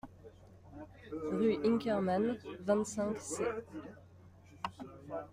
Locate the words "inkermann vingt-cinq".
1.67-3.17